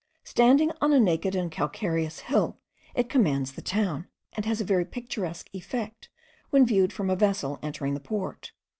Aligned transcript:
Standing 0.23 0.71
on 0.81 0.91
a 0.93 0.99
naked 0.99 1.35
and 1.35 1.51
calcareous 1.51 2.21
hill, 2.21 2.57
it 2.95 3.07
commands 3.07 3.51
the 3.51 3.61
town, 3.61 4.07
and 4.33 4.45
has 4.47 4.59
a 4.59 4.63
very 4.65 4.83
picturesque 4.83 5.47
effect 5.53 6.09
when 6.49 6.65
viewed 6.65 6.91
from 6.91 7.11
a 7.11 7.15
vessel 7.15 7.59
entering 7.61 7.93
the 7.93 7.99
port. 7.99 8.51